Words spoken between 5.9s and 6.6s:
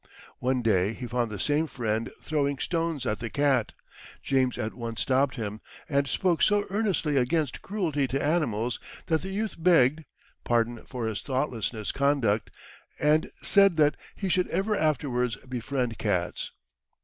spoke